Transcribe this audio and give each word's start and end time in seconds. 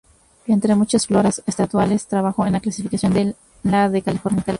Entre 0.47 0.73
muchas 0.73 1.05
floras 1.05 1.43
estaduales 1.45 2.07
trabajó 2.07 2.43
en 2.47 2.53
la 2.53 2.59
clasificación 2.59 3.13
de 3.13 3.35
la 3.61 3.87
de 3.87 4.01
California. 4.01 4.43